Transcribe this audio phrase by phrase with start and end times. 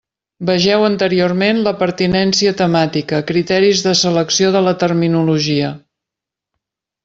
[0.49, 5.73] Vegeu anteriorment La pertinència temàtica: criteris de selecció de la terminologia.